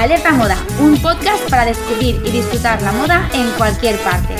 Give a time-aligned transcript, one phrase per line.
[0.00, 4.34] Alerta Moda, un podcast para descubrir y disfrutar la moda en cualquier parte.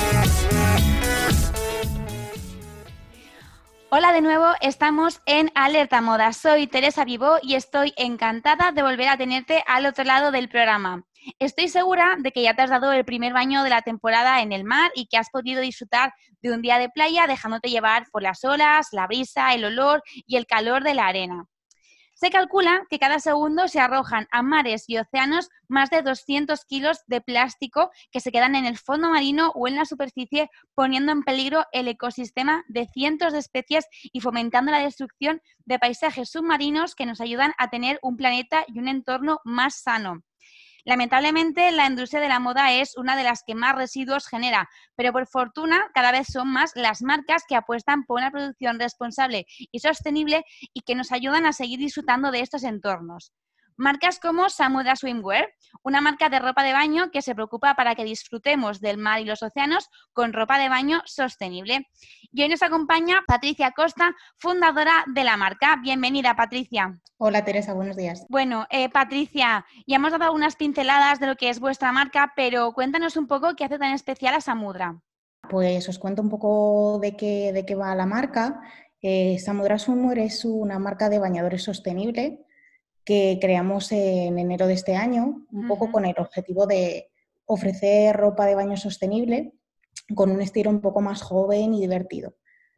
[3.91, 6.33] Hola de nuevo, estamos en Alerta Moda.
[6.33, 11.03] Soy Teresa Vivo y estoy encantada de volver a tenerte al otro lado del programa.
[11.37, 14.53] Estoy segura de que ya te has dado el primer baño de la temporada en
[14.53, 18.23] el mar y que has podido disfrutar de un día de playa dejándote llevar por
[18.23, 21.50] las olas, la brisa, el olor y el calor de la arena.
[22.21, 26.99] Se calcula que cada segundo se arrojan a mares y océanos más de 200 kilos
[27.07, 31.23] de plástico que se quedan en el fondo marino o en la superficie, poniendo en
[31.23, 37.07] peligro el ecosistema de cientos de especies y fomentando la destrucción de paisajes submarinos que
[37.07, 40.21] nos ayudan a tener un planeta y un entorno más sano.
[40.85, 45.11] Lamentablemente, la industria de la moda es una de las que más residuos genera, pero
[45.11, 49.79] por fortuna cada vez son más las marcas que apuestan por una producción responsable y
[49.79, 53.31] sostenible y que nos ayudan a seguir disfrutando de estos entornos.
[53.77, 55.49] Marcas como Samudra Swimwear,
[55.83, 59.25] una marca de ropa de baño que se preocupa para que disfrutemos del mar y
[59.25, 61.87] los océanos con ropa de baño sostenible.
[62.31, 65.77] Y hoy nos acompaña Patricia Costa, fundadora de la marca.
[65.81, 66.99] Bienvenida, Patricia.
[67.17, 68.25] Hola, Teresa, buenos días.
[68.29, 72.73] Bueno, eh, Patricia, ya hemos dado unas pinceladas de lo que es vuestra marca, pero
[72.73, 75.01] cuéntanos un poco qué hace tan especial a Samudra.
[75.49, 78.61] Pues os cuento un poco de qué, de qué va la marca.
[79.01, 82.45] Eh, Samudra Swimwear es una marca de bañadores sostenible
[83.03, 87.09] que creamos en enero de este año, un poco con el objetivo de
[87.45, 89.53] ofrecer ropa de baño sostenible
[90.15, 92.35] con un estilo un poco más joven y divertido,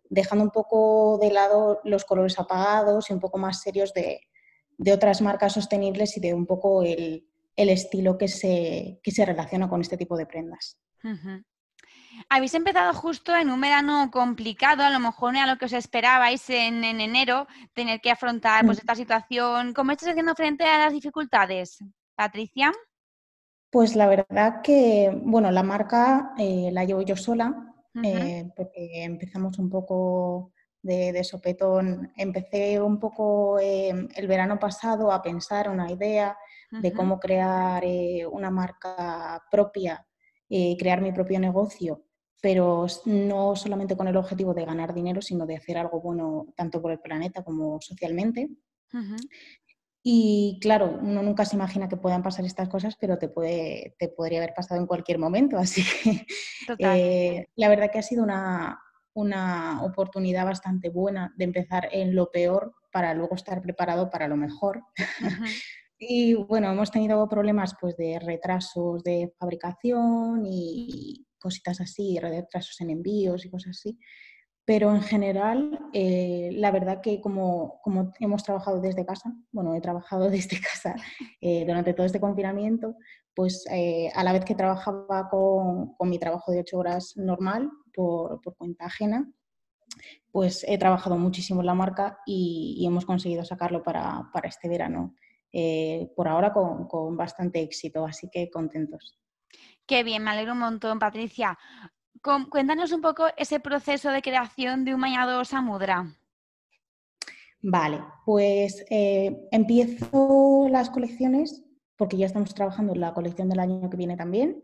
[0.10, 4.22] dejando un poco de lado los colores apagados y un poco más serios de,
[4.92, 9.98] otras marcas sostenibles y de un poco el, estilo que se, se relaciona con este
[9.98, 10.80] tipo de prendas.
[12.36, 15.74] Habéis empezado justo en un verano complicado, a lo mejor no a lo que os
[15.74, 18.82] esperabais en, enero, tener que afrontar pues, mm.
[18.82, 19.74] esta situación.
[19.76, 21.78] ¿Cómo estáis haciendo frente a las dificultades,
[22.16, 22.72] Patricia?
[23.70, 27.72] Pues la verdad que, bueno, la marca eh, la llevo yo sola,
[28.04, 32.14] eh, porque empezamos un poco de, sopetón.
[32.18, 36.36] Empecé un poco em, el verano pasado a pensar una idea
[36.72, 40.04] de cómo crear eh, una marca propia
[40.78, 42.04] crear mi propio negocio,
[42.44, 46.82] pero no solamente con el objetivo de ganar dinero, sino de hacer algo bueno tanto
[46.82, 48.50] por el planeta como socialmente.
[50.04, 54.10] Y claro, uno nunca se imagina que puedan pasar estas cosas, pero te, puede, te
[54.10, 55.58] podría haber pasado en cualquier momento.
[55.58, 56.26] Así que
[56.80, 58.78] eh, la verdad que ha sido una,
[59.14, 64.36] una oportunidad bastante buena de empezar en lo peor para luego estar preparado para lo
[64.36, 64.82] mejor.
[66.06, 72.90] Y bueno, hemos tenido problemas pues de retrasos de fabricación y cositas así, retrasos en
[72.90, 74.00] envíos y cosas así.
[74.66, 79.82] Pero en general, eh, la verdad que como, como, hemos trabajado desde casa, bueno, he
[79.82, 80.96] trabajado desde casa
[81.42, 82.96] eh, durante todo este confinamiento,
[83.36, 87.70] pues eh, a la vez que trabajaba con, con, mi trabajo de ocho horas normal
[87.94, 89.30] por, por, cuenta ajena,
[90.32, 94.70] pues he trabajado muchísimo en la marca y, y hemos conseguido sacarlo para, para este
[94.70, 95.14] verano
[96.16, 99.23] por ahora con, bastante éxito, así que contentos.
[99.86, 101.58] Qué bien, me alegro un montón, Patricia.
[102.50, 106.06] cuéntanos un poco ese proceso de creación de un bañador Samudra.
[107.62, 111.64] Vale, pues eh, empiezo las colecciones
[111.96, 114.62] porque ya estamos trabajando en la colección del año que viene también.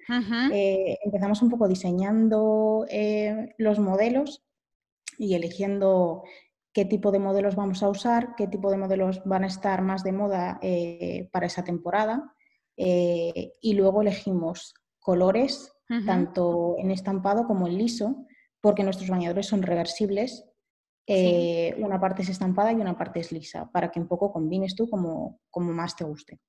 [0.52, 2.86] Eh, empezamos un poco diseñando
[3.58, 4.44] los modelos
[5.18, 6.24] y eligiendo
[6.74, 10.04] qué tipo de modelos vamos a usar, qué tipo de modelos van a estar más
[10.04, 12.34] de moda eh, para esa temporada.
[12.78, 15.72] Eh, y luego elegimos colores,
[16.06, 18.28] tanto en estampado como en liso,
[18.62, 20.46] porque nuestros bañadores son reversibles.
[21.08, 24.76] Eh, una parte es estampada y una parte es lisa, para que un poco combines
[24.76, 26.40] tú como, como más te guste.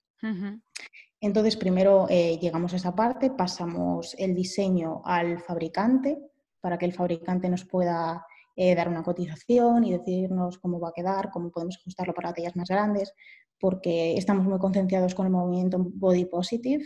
[1.23, 6.19] Entonces, primero llegamos a esa parte, pasamos el diseño al fabricante
[6.61, 8.25] para que el fabricante nos pueda
[8.57, 12.57] eh, dar una cotización y decirnos cómo va a quedar, cómo podemos ajustarlo para tallas
[12.57, 13.15] más grandes,
[13.59, 16.85] porque estamos muy concienciados con el movimiento body positive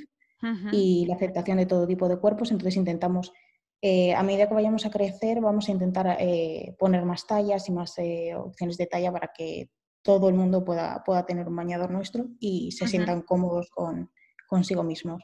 [0.72, 3.32] y la aceptación de todo tipo de cuerpos, entonces intentamos,
[3.80, 7.72] eh, a medida que vayamos a crecer, vamos a intentar eh, poner más tallas y
[7.72, 7.94] más
[8.36, 9.70] opciones de talla para que
[10.02, 14.10] todo el mundo pueda, pueda tener un bañador nuestro y se sientan cómodos con,
[14.46, 15.22] consigo mismos.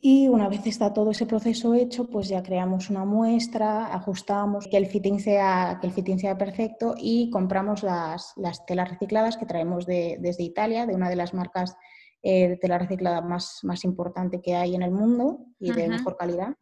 [0.00, 4.76] Y una vez está todo ese proceso hecho, pues ya creamos una muestra, ajustamos que
[4.76, 9.46] el fitting sea, que el fitting sea perfecto y compramos las, las telas recicladas que
[9.46, 11.76] traemos de, desde Italia, de una de las marcas
[12.22, 16.16] eh, de tela reciclada más, más importante que hay en el mundo y de mejor
[16.16, 16.54] calidad.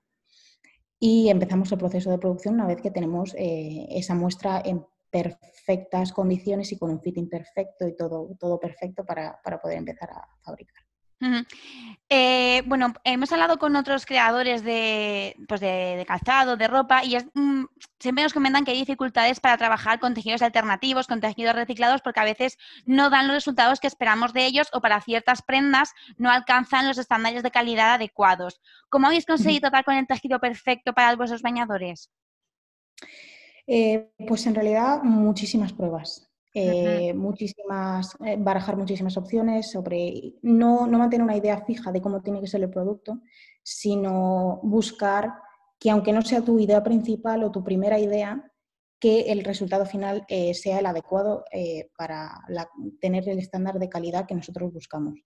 [0.98, 6.12] Y empezamos el proceso de producción una vez que tenemos eh, esa muestra en perfectas
[6.12, 10.28] condiciones y con un fitting perfecto y todo, todo perfecto para, para poder empezar a
[10.42, 10.85] fabricar.
[12.08, 17.64] Eh, bueno, hemos hablado con otros creadores de, pues de, calzado, de ropa, y mm,
[17.98, 22.20] siempre nos comentan que hay dificultades para trabajar con tejidos alternativos, con tejidos reciclados, porque
[22.20, 26.30] a veces no dan los resultados que esperamos de ellos o para ciertas prendas no
[26.30, 28.60] alcanzan los estándares de calidad adecuados.
[28.88, 32.10] ¿Cómo habéis conseguido dar con el tejido perfecto para vuestros bañadores?
[33.66, 36.25] Eh, pues en realidad muchísimas pruebas.
[36.58, 42.22] Eh, muchísimas, eh, barajar muchísimas opciones sobre no, no mantener una idea fija de cómo
[42.22, 43.20] tiene que ser el producto,
[43.62, 45.34] sino buscar
[45.78, 48.50] que aunque no sea tu idea principal o tu primera idea,
[48.98, 51.44] que el resultado final eh, sea el adecuado
[51.98, 52.40] para
[53.02, 55.18] tener el estándar de calidad que nosotros buscamos.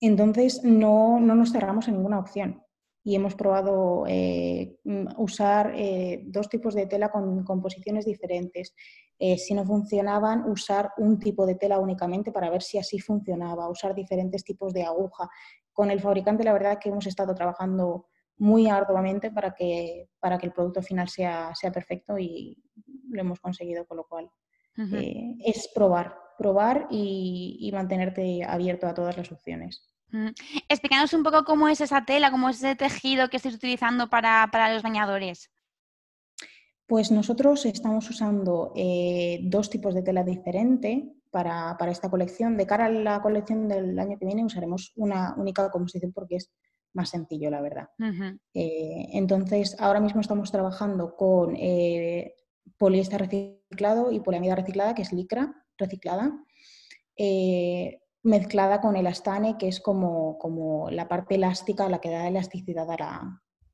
[0.00, 2.63] Entonces, no, no, nos cerramos en ninguna opción
[3.06, 8.74] y hemos probado eh, mm, usar eh, dos tipos de tela con composiciones diferentes.
[9.18, 13.68] Eh, si no funcionaban, usar un tipo de tela únicamente para ver si así funcionaba,
[13.68, 15.28] usar diferentes tipos de aguja.
[15.70, 18.06] Con el fabricante, la verdad que hemos estado trabajando
[18.38, 22.56] muy arduamente para que, para que el producto final sea, sea perfecto y
[23.10, 24.30] lo hemos conseguido, con lo cual
[25.44, 29.94] es probar, probar y mantenerte abierto a todas las opciones.
[30.68, 34.72] Explícanos un poco cómo es esa tela, cómo es ese tejido que estáis utilizando para,
[34.72, 35.50] los bañadores.
[36.86, 42.56] Pues nosotros estamos usando eh, dos tipos de tela diferente para, esta colección.
[42.56, 46.52] De cara a la colección del año que viene usaremos una única composición porque es
[46.92, 47.88] más sencillo, la verdad.
[48.52, 52.34] Eh, entonces, ahora mismo estamos trabajando con eh,
[52.78, 56.38] poliéster reciclado y poliamida reciclada, que es licra reciclada
[58.24, 62.88] mezclada con el astane, que es como, como la parte elástica, la que da elasticidad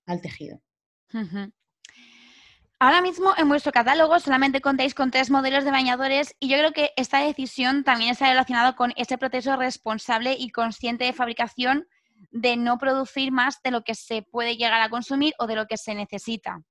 [0.06, 0.61] al tejido.
[2.82, 6.73] Ahora mismo en vuestro catálogo solamente contáis con tres modelos de bañadores y yo creo
[6.73, 11.87] que esta decisión también está relacionada con ese proceso responsable y consciente de fabricación
[12.31, 15.67] de no producir más de lo que se puede llegar a consumir o de lo
[15.67, 16.62] que se necesita.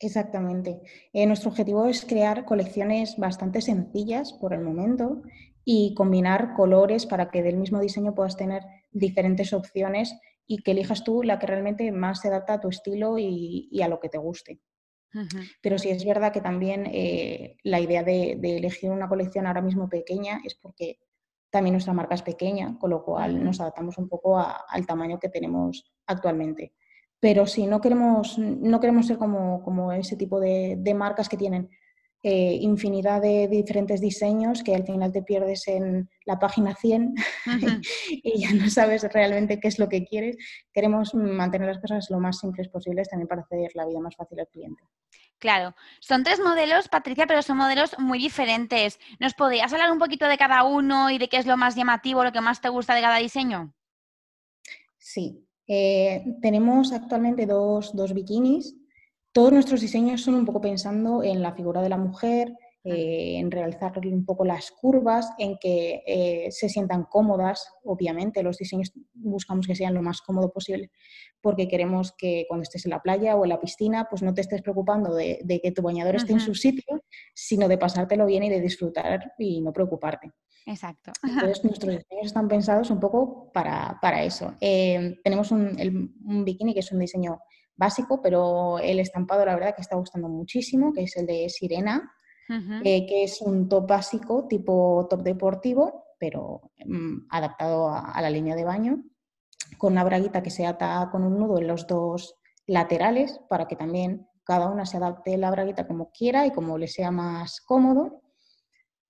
[0.00, 0.80] Exactamente.
[1.12, 5.22] Eh, nuestro objetivo es crear colecciones bastante sencillas por el momento
[5.70, 11.04] y combinar colores para que del mismo diseño puedas tener diferentes opciones y que elijas
[11.04, 14.16] tú la que realmente más se adapta a tu estilo y, a lo que te
[14.16, 14.62] guste.
[15.60, 19.90] Pero sí es verdad que también eh, la idea de, elegir una colección ahora mismo
[19.90, 21.00] pequeña es porque
[21.50, 25.28] también nuestra marca es pequeña, con lo cual nos adaptamos un poco al tamaño que
[25.28, 26.72] tenemos actualmente.
[27.20, 31.36] Pero sí, no queremos, no queremos ser como, como ese tipo de, de marcas que
[31.36, 31.68] tienen
[32.22, 37.14] eh, infinidad de, diferentes diseños que al final te pierdes en la página 100
[38.10, 40.36] y ya no sabes realmente qué es lo que quieres.
[40.72, 44.40] Queremos mantener las cosas lo más simples posibles también para hacer la vida más fácil
[44.40, 44.82] al cliente.
[45.38, 48.98] Claro, son tres modelos, Patricia, pero son modelos muy diferentes.
[49.20, 52.24] ¿Nos podrías hablar un poquito de cada uno y de qué es lo más llamativo,
[52.24, 53.72] lo que más te gusta de cada diseño?
[54.98, 58.74] Sí, eh, tenemos actualmente dos, dos bikinis
[59.38, 63.52] todos nuestros diseños son un poco pensando en la figura de la mujer, eh, en
[63.52, 68.42] realizar un poco las curvas, en que eh, se sientan cómodas, obviamente.
[68.42, 70.90] Los diseños buscamos que sean lo más cómodo posible
[71.40, 74.40] porque queremos que cuando estés en la playa o en la piscina, pues no te
[74.40, 78.50] estés preocupando de, que tu bañador esté en su sitio, sino de pasártelo bien y
[78.50, 80.32] de disfrutar y no preocuparte.
[80.66, 81.12] Exacto.
[81.22, 84.56] Entonces nuestros diseños están pensados un poco para, eso.
[84.60, 87.38] Eh, tenemos un, un bikini que es un diseño
[87.78, 92.12] básico, pero el estampado la verdad que está gustando muchísimo, que es el de Sirena,
[92.82, 98.56] eh, que es un top básico tipo top deportivo, pero mm, adaptado a, la línea
[98.56, 99.04] de baño,
[99.76, 103.76] con una braguita que se ata con un nudo en los dos laterales para que
[103.76, 108.22] también cada una se adapte la braguita como quiera y como le sea más cómodo.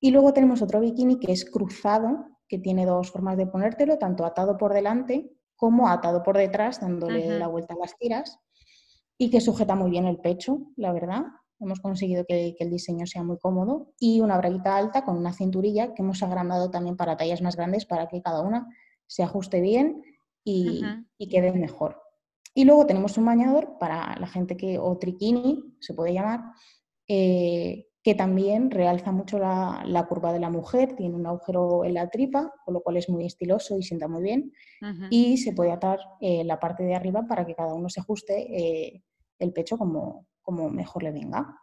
[0.00, 4.26] Y luego tenemos otro bikini que es cruzado, que tiene dos formas de ponértelo, tanto
[4.26, 8.40] atado por delante como atado por detrás, dándole la vuelta a las tiras
[9.18, 11.24] y que sujeta muy bien el pecho, la verdad.
[11.58, 15.92] Hemos conseguido que, el diseño sea muy cómodo y una braguita alta con una cinturilla
[15.92, 18.68] que hemos agrandado también para tallas más grandes para que cada una
[19.08, 20.02] se ajuste bien
[20.44, 20.82] y,
[21.28, 22.00] quede mejor.
[22.54, 26.40] Y luego tenemos un bañador para la gente que, o triquini, se puede llamar,
[27.08, 32.08] eh, que también realza mucho la, curva de la mujer, tiene un agujero en la
[32.08, 34.52] tripa, con lo cual es muy estiloso y sienta muy bien.
[35.10, 38.56] Y se puede atar eh, la parte de arriba para que cada uno se ajuste
[38.56, 39.02] eh,
[39.38, 41.58] el pecho como, como mejor le venga.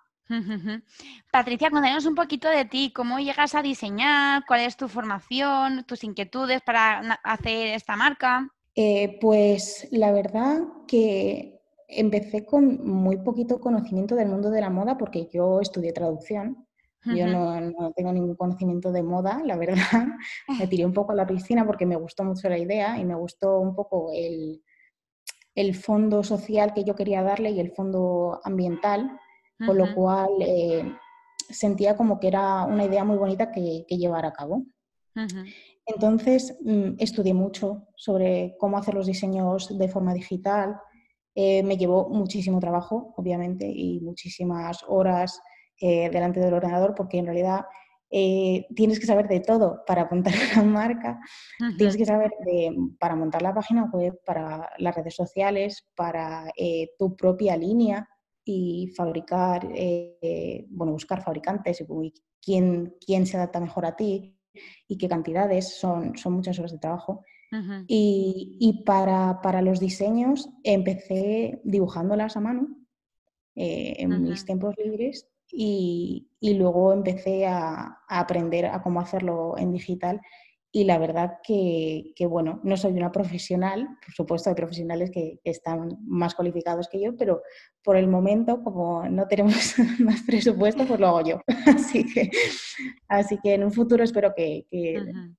[1.32, 6.04] Patricia, cuéntanos un poquito de ti, cómo llegas a diseñar, cuál es tu formación, tus
[6.04, 8.50] inquietudes para hacer esta marca.
[8.76, 14.98] Eh, pues la verdad que empecé con muy poquito conocimiento del mundo de la moda
[14.98, 16.68] porque yo estudié traducción
[17.06, 19.78] Yo no, tengo ningún conocimiento de moda, la verdad.
[20.60, 23.14] me tiré un poco a la piscina porque me gustó mucho la idea y me
[23.14, 24.64] gustó un poco el,
[25.74, 29.18] fondo social que yo quería darle y el fondo ambiental,
[29.66, 30.84] con lo cual eh,
[31.50, 34.64] sentía como que era una idea muy bonita que, llevar a cabo.
[35.86, 40.78] Entonces, mm, estudié mucho sobre cómo hacer los diseños de forma digital.
[41.36, 45.40] Eh, me llevó muchísimo trabajo, obviamente, y muchísimas horas
[45.80, 47.66] eh, delante del ordenador, porque en realidad
[48.18, 51.20] eh, tienes que saber de todo para montar una marca,
[51.78, 56.50] tienes que saber de, para montar la página web, para las redes sociales, para
[56.98, 58.08] tu propia línea
[58.46, 59.68] y fabricar,
[60.70, 64.40] bueno, buscar fabricantes y quién, quién se adapta mejor a ti
[64.88, 67.26] y qué cantidades, son, son muchas horas de trabajo.
[67.88, 72.68] Y, para, los diseños empecé dibujándolas a mano
[73.56, 80.22] eh, en mis tiempos libres y, luego empecé a, aprender a cómo hacerlo en digital
[80.72, 85.98] y la verdad que, bueno, no soy una profesional, por supuesto hay profesionales que, están
[86.06, 87.44] más cualificados que yo, pero
[87.82, 91.42] por el momento, como no tenemos más presupuesto, pues lo hago yo.
[91.66, 92.30] Así que,
[93.08, 94.66] así que en un futuro espero que,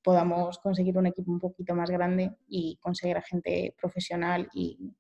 [0.03, 4.95] podamos conseguir un equipo un poquito más grande y conseguir a gente profesional y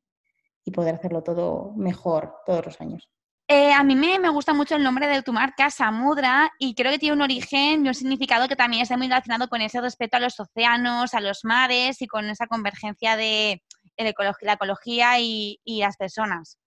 [0.70, 3.08] poder hacerlo todo mejor todos los años.
[3.48, 6.98] Eh, a mí me, gusta mucho el nombre de tu marca, Samudra, y creo que
[6.98, 10.20] tiene un origen y un significado que también está muy relacionado con ese respeto a
[10.20, 13.62] los océanos, a los mares y con esa convergencia de
[13.96, 16.58] la ecología y, las personas.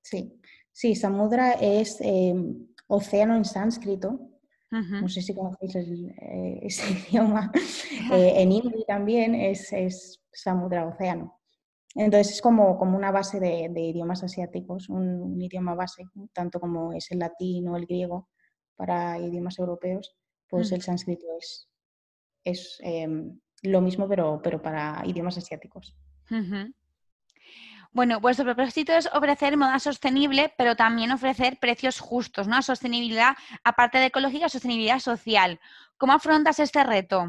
[0.00, 0.40] Sí,
[0.72, 4.30] sí, Samudra es em, océano en sánscrito.
[4.70, 7.52] No sé si conocéis eh, ese idioma.
[8.12, 11.35] Eh, en hindi también es, es Samudra, océano.
[11.96, 17.10] Entonces es como, como una base de, idiomas asiáticos, un, idioma base, tanto como es
[17.10, 18.28] el latín o el griego
[18.76, 20.14] para idiomas europeos,
[20.48, 21.68] pues el sánscrito es,
[22.44, 25.96] es em, lo mismo pero, pero para idiomas asiáticos.
[27.92, 32.60] Bueno, vuestro propósito es ofrecer moda sostenible, pero también ofrecer precios justos, ¿no?
[32.60, 33.34] Sostenibilidad,
[33.64, 35.58] aparte de ecológica, sostenibilidad social.
[35.96, 37.26] ¿Cómo afrontas este reto?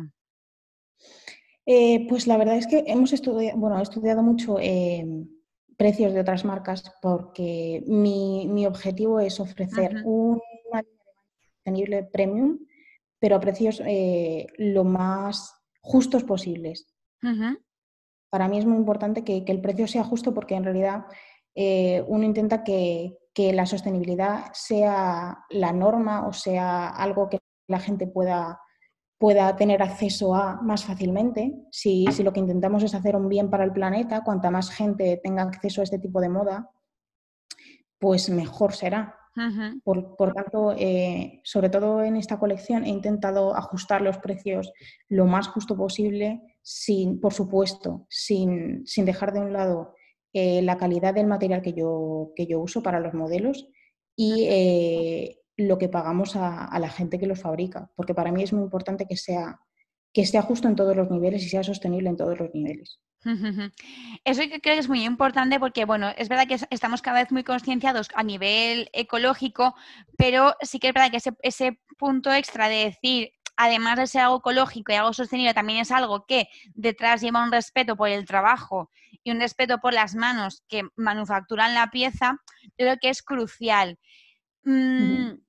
[1.70, 5.06] Eh, pues la verdad es que hemos estudiado, bueno, he estudiado mucho eh,
[5.76, 10.40] precios de otras marcas porque mi, objetivo es ofrecer un
[11.58, 12.60] sostenible premium,
[13.20, 16.88] pero a precios eh, lo más justos posibles.
[18.30, 21.06] Para mí es muy importante que, el precio sea justo porque en realidad
[22.08, 28.08] uno intenta que, que la sostenibilidad sea la norma o sea algo que la gente
[28.08, 28.62] pueda
[29.18, 31.56] pueda tener acceso a más fácilmente.
[31.72, 35.44] Si, lo que intentamos es hacer un bien para el planeta, cuanta más gente tenga
[35.44, 36.70] acceso a este tipo de moda,
[38.00, 39.16] pues mejor será.
[39.84, 44.72] por, tanto, eh, sobre todo en esta colección he intentado ajustar los precios
[45.10, 49.94] lo más justo posible, sin, por supuesto, sin, dejar de un lado
[50.34, 53.68] eh, la calidad del material que yo, que yo uso para los modelos
[54.16, 58.64] y lo que pagamos a, la gente que los fabrica, porque para mí es muy
[58.64, 59.60] importante que sea,
[60.14, 63.00] que sea justo en todos los niveles y sea sostenible en todos los niveles.
[64.24, 67.44] Eso creo que es muy importante porque, bueno, es verdad que estamos cada vez muy
[67.44, 69.76] concienciados a nivel ecológico,
[70.16, 74.22] pero sí que es verdad que ese, ese punto extra de decir, además de ser
[74.22, 78.26] algo ecológico y algo sostenible, también es algo que detrás lleva un respeto por el
[78.26, 78.92] trabajo
[79.24, 82.38] y un respeto por las manos que manufacturan la pieza,
[82.78, 83.98] creo que es crucial.
[84.64, 85.40] Mm,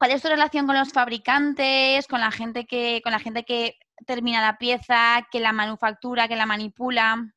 [0.00, 3.74] ¿Cuál es tu relación con los fabricantes, con la gente que, con la gente que
[4.06, 7.34] termina la pieza, que la manufactura, que la manipula?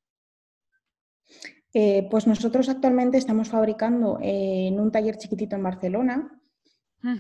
[1.73, 6.39] Eh, pues nosotros actualmente estamos fabricando en un taller chiquitito en Barcelona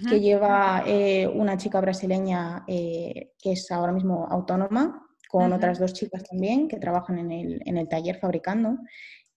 [0.09, 5.91] que lleva eh, una chica brasileña eh, que es ahora mismo autónoma, con otras dos
[5.91, 8.77] chicas también que trabajan en el, en el taller fabricando.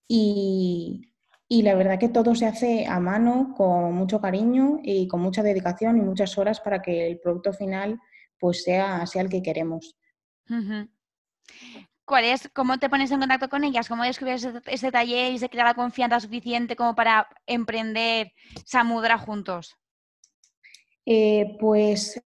[0.07, 1.16] Y,
[1.49, 5.43] y la verdad que todo se hace a mano, con mucho cariño y con mucha
[5.43, 8.01] dedicación y muchas horas para que el producto final
[8.39, 9.97] pues sea, sea el que queremos.
[12.05, 13.89] ¿Cuál es, ¿Cómo te pones en contacto con ellas?
[13.89, 18.33] ¿Cómo descubres ese, taller y se crea la confianza suficiente como para emprender
[18.65, 19.77] Samudra juntos?
[21.05, 22.21] Eh, pues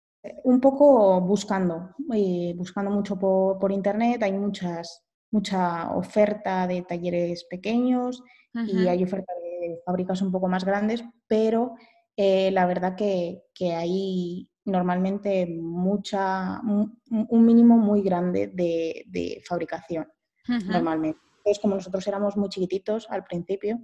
[0.45, 4.23] un poco buscando, eh, buscando mucho por, por, internet.
[4.23, 8.23] Hay muchas, mucha oferta de talleres pequeños
[8.67, 11.75] y hay oferta de fábricas un poco más grandes, pero
[12.17, 13.43] eh, la verdad que,
[13.75, 20.07] hay normalmente mucha, un mínimo muy grande de, fabricación,
[20.47, 21.21] normalmente.
[21.39, 23.79] Entonces, como nosotros éramos muy chiquititos al principio,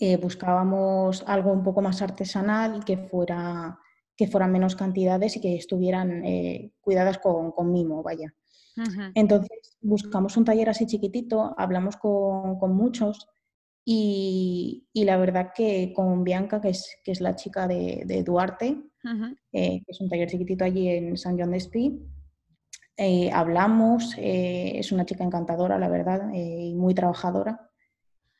[0.00, 3.78] eh, buscábamos algo un poco más artesanal que fuera
[4.16, 8.34] que fueran menos cantidades y que estuvieran eh, cuidadas con, con, mimo, vaya.
[9.14, 13.28] Entonces buscamos un taller así chiquitito, hablamos con, con muchos
[13.90, 18.22] y, y, la verdad que con Bianca, que es, que es la chica de, de
[18.22, 18.76] Duarte,
[19.52, 21.98] eh, que es un taller chiquitito allí en San John de Espí,
[22.96, 27.70] eh, hablamos, es una chica encantadora, la verdad, y muy trabajadora.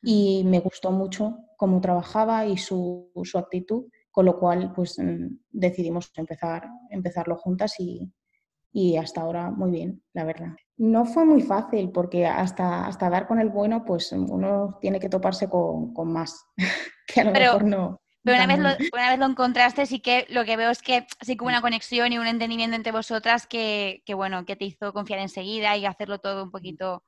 [0.03, 5.27] Y me gustó mucho cómo trabajaba y su, su actitud con lo cual pues mm,
[5.49, 10.55] decidimos empezar, empezarlo juntas y, hasta ahora muy bien, la verdad.
[10.79, 15.09] No fue muy fácil porque hasta, hasta dar con el bueno pues uno tiene que
[15.09, 16.45] toparse con, más,
[17.07, 18.01] que a lo mejor no.
[18.23, 21.05] Pero una vez, lo, una vez lo encontraste, sí que lo que veo es que
[21.21, 24.93] sí que hubo una conexión y un entendimiento entre vosotras que, bueno, que te hizo
[24.93, 27.03] confiar enseguida y hacerlo todo un poquito.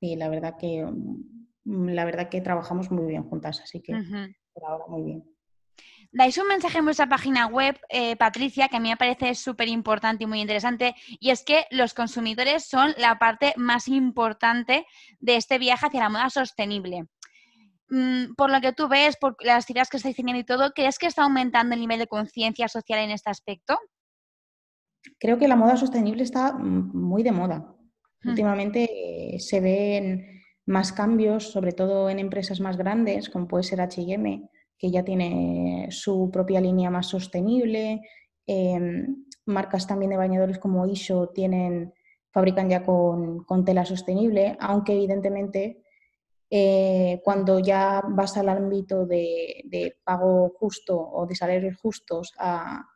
[0.00, 3.92] Sí, la verdad que mm, la verdad que trabajamos muy bien juntas, así que
[4.54, 5.24] por ahora muy bien
[6.12, 9.68] dais un mensaje en vuestra página web, eh, Patricia, que a mí me parece súper
[9.68, 14.86] importante y muy interesante, y es que los consumidores son la parte más importante
[15.20, 17.06] de este viaje hacia la moda sostenible.
[17.90, 20.98] Mm, por lo que tú ves, por las ideas que estáis teniendo y todo, ¿crees
[20.98, 23.78] que está aumentando el nivel de conciencia social en este aspecto?
[25.18, 27.74] Creo que la moda sostenible está mm, muy de moda.
[28.22, 28.30] Hmm.
[28.30, 28.88] Últimamente
[29.34, 34.48] eh, se ven más cambios, sobre todo en empresas más grandes, como puede ser HM
[34.80, 38.00] que ya tiene su propia línea más sostenible.
[38.46, 41.92] Em, marcas también de bañadores como Isho tienen,
[42.30, 45.82] fabrican ya con, tela sostenible, aunque evidentemente
[46.48, 52.86] eh, cuando ya vas al ámbito de, pago justo o de salarios justos a,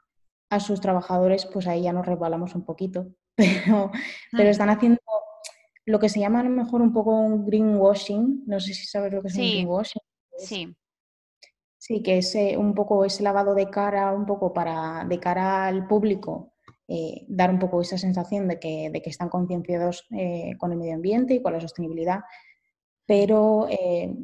[0.61, 3.09] sus trabajadores, pues ahí ya nos resbalamos un poquito.
[3.37, 3.91] Pero,
[4.31, 4.53] pero mm.
[4.53, 5.01] están haciendo
[5.87, 8.45] lo que se llama a lo mejor un poco un greenwashing.
[8.47, 10.03] No sé si sabes lo que es un greenwashing.
[10.39, 10.73] Sí.
[11.87, 15.87] Sí, que es un poco ese lavado de cara, un poco para de cara al
[15.87, 16.55] público,
[16.89, 20.79] eh, dar un poco esa sensación de que, de que están concienciados eh, con el
[20.79, 22.21] medio ambiente y con la sostenibilidad,
[23.05, 24.17] pero eh,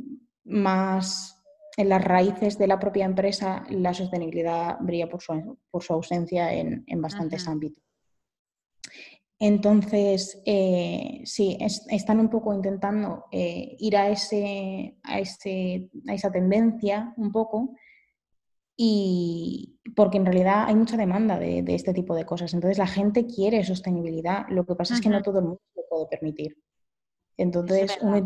[0.44, 1.38] más
[1.76, 6.54] en las raíces de la propia empresa la sostenibilidad brilla por su, por su ausencia
[6.54, 7.89] en, en bastantes ámbitos.
[9.42, 11.56] Entonces, eh, sí,
[11.88, 17.74] están un poco intentando eh, ir a, ese, a, esa tendencia un poco,
[18.76, 22.52] y porque en realidad hay mucha demanda de, este tipo de cosas.
[22.52, 25.82] Entonces, la gente quiere sostenibilidad, lo que pasa es que no todo el mundo lo
[25.88, 26.58] puede permitir.
[27.38, 28.18] Entonces, uno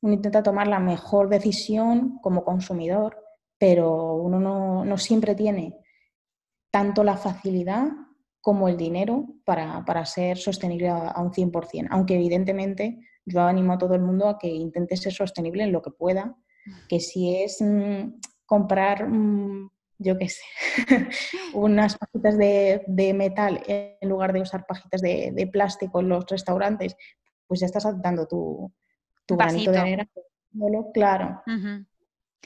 [0.00, 3.22] intenta, tomar la mejor decisión como consumidor,
[3.58, 5.76] pero uno no, no siempre tiene
[6.70, 7.88] tanto la facilidad
[8.44, 13.94] como el dinero para, ser sostenible a, un 100%, aunque evidentemente yo animo a todo
[13.94, 16.36] el mundo a que intente ser sostenible en lo que pueda,
[16.86, 20.42] que si es mm, comprar, mm, yo qué sé,
[21.54, 26.96] unas pajitas de, metal en lugar de usar pajitas de, plástico en los restaurantes,
[27.46, 28.70] pues ya estás dando tu,
[29.24, 30.06] tu granito de arena.
[30.92, 31.42] Claro.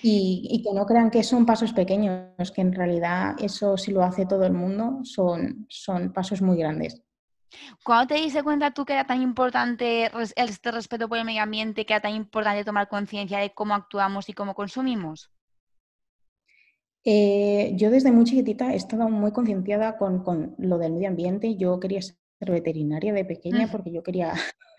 [0.03, 4.27] Y, que no crean que son pasos pequeños, que en realidad eso si lo hace
[4.27, 7.03] todo el mundo son, son pasos muy grandes.
[7.85, 11.87] ¿Cuándo te diste cuenta tú que era tan importante este respeto por el medio ambiente,
[11.87, 15.31] que era tan importante tomar conciencia de cómo actuamos y cómo consumimos?
[17.05, 21.57] Eh, yo desde muy chiquitita he estado muy concienciada con, con, lo del medio ambiente.
[21.57, 23.71] Yo quería ser veterinaria de pequeña mm.
[23.71, 24.33] porque yo quería,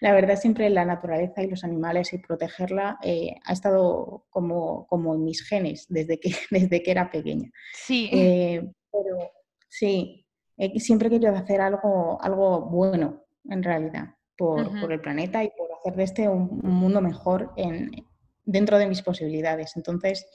[0.00, 5.14] la, verdad, siempre la naturaleza y los animales y protegerla eh, ha estado como, como
[5.14, 7.50] en mis genes desde que, desde que era pequeña.
[7.72, 8.10] Sí.
[8.12, 9.30] Eh, pero
[9.68, 15.50] sí, eh, siempre he querido hacer algo, algo bueno en realidad por, el planeta y
[15.50, 17.90] por hacer de este un, mundo mejor en,
[18.44, 19.76] dentro de mis posibilidades.
[19.76, 20.26] Entonces,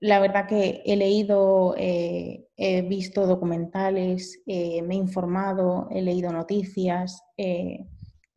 [0.00, 6.32] la verdad que he leído, eh, he visto documentales, eh, me he informado, he leído
[6.32, 7.86] noticias eh,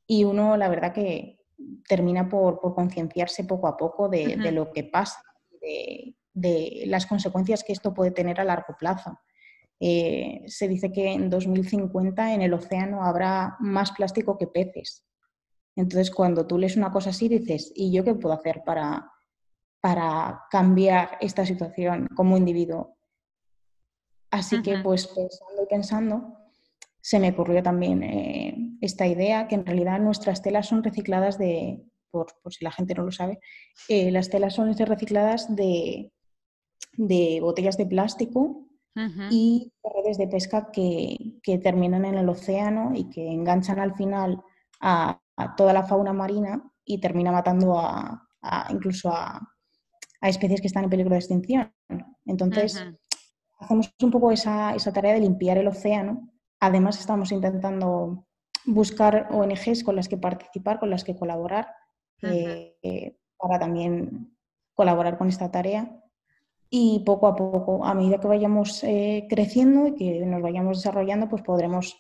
[0.08, 1.40] y uno, la verdad que
[1.88, 5.22] termina por, concienciarse poco a poco de, lo que pasa,
[5.62, 9.20] de, de, las consecuencias que esto puede tener a largo plazo.
[9.80, 15.06] se dice que en 2050 en el océano habrá más plástico que peces.
[15.76, 19.10] Entonces, cuando tú lees una cosa así, dices, ¿y yo qué puedo hacer para,
[19.82, 22.98] para cambiar esta situación como individuo.
[24.30, 26.38] Así que pues pensando y pensando,
[27.02, 31.84] se me ocurrió también eh, esta idea que en realidad nuestras telas son recicladas de,
[32.12, 33.40] por, si la gente no lo sabe,
[33.90, 36.14] eh, las telas son recicladas de,
[36.94, 38.68] de botellas de plástico
[39.30, 41.18] y redes de pesca que,
[41.64, 44.42] terminan en el océano y que enganchan al final
[44.82, 45.20] a,
[45.58, 48.28] toda la fauna marina y termina matando a
[48.70, 49.51] incluso a,
[50.22, 51.74] a especies que están en peligro de extinción.
[52.26, 52.82] Entonces,
[53.60, 56.30] hacemos un poco esa, tarea de limpiar el océano.
[56.60, 58.28] Además, estamos intentando
[58.66, 61.74] buscar ONGs con las que participar, con las que colaborar,
[62.22, 64.38] eh, para también
[64.76, 65.98] colaborar con esta tarea.
[66.70, 71.28] Y poco a poco, a medida que vayamos eh, creciendo y que nos vayamos desarrollando,
[71.28, 72.00] pues podremos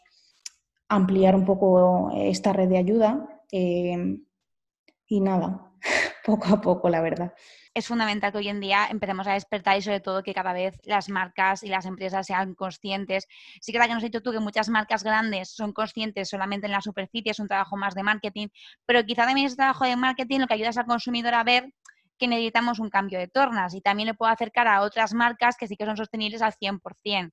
[0.88, 3.42] ampliar un poco esta red de ayuda.
[3.52, 4.20] Eh,
[5.08, 5.74] y nada,
[6.26, 7.34] poco a poco, la verdad
[7.74, 10.76] es fundamental que hoy en día empecemos a despertar y sobre todo que cada vez
[10.84, 13.28] las marcas y las empresas sean conscientes.
[13.62, 16.66] Sí que es que nos has dicho tú que muchas marcas grandes son conscientes solamente
[16.68, 18.48] en la superficie, es un trabajo más de marketing,
[18.86, 21.74] pero quizá también ese trabajo de marketing lo que ayuda al consumidor a ver
[22.18, 25.68] que necesitamos un cambio de tornas y también le puedo acercar a otras marcas que
[25.68, 27.32] sí que son sostenibles al 100%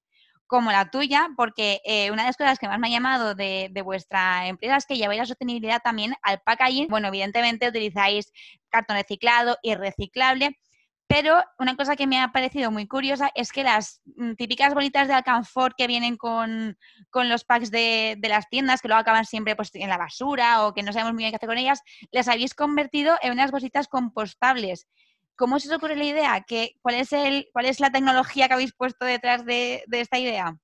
[0.48, 3.70] como la tuya, porque eh, una de las cosas que más me ha llamado de,
[3.84, 6.88] vuestra empresa es que lleváis la sostenibilidad también al packaging.
[6.88, 8.32] Bueno, evidentemente utilizáis
[8.70, 10.58] cartón reciclado y reciclable,
[11.06, 15.06] pero una cosa que me ha parecido muy curiosa es que las mm, típicas bolitas
[15.06, 16.76] de alcanfor que vienen con,
[17.12, 20.72] los packs de, de, las tiendas, que luego acaban siempre pues, en la basura o
[20.72, 23.86] que no sabemos muy bien qué hacer con ellas, las habéis convertido en unas bolsitas
[23.86, 24.88] compostables.
[25.38, 26.44] ¿Cómo se os ocurre la idea?
[26.46, 30.58] ¿Qué, cuál, es el, ¿Cuál es la tecnología que habéis puesto detrás de, esta idea?